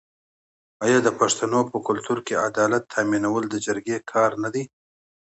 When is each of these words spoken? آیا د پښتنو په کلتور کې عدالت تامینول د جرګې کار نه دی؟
آیا 0.85 0.99
د 1.03 1.09
پښتنو 1.19 1.59
په 1.71 1.77
کلتور 1.87 2.19
کې 2.25 2.41
عدالت 2.47 2.83
تامینول 2.93 3.43
د 3.49 3.55
جرګې 3.65 3.97
کار 4.11 4.31
نه 4.43 4.49
دی؟ 4.53 4.63